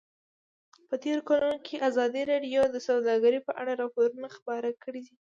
[0.87, 5.09] په تېرو کلونو کې ازادي راډیو د سوداګري په اړه راپورونه خپاره کړي دي.